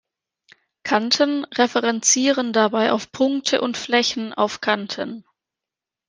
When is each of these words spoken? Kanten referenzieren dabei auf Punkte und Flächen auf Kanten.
Kanten 0.81 1.43
referenzieren 1.45 2.53
dabei 2.53 2.91
auf 2.91 3.11
Punkte 3.11 3.61
und 3.61 3.77
Flächen 3.77 4.33
auf 4.33 4.59
Kanten. 4.59 5.23